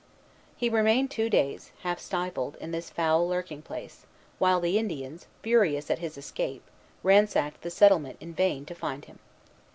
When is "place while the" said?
3.61-4.79